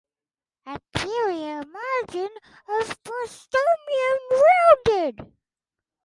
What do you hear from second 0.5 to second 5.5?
Anterior margin of prostomium rounded.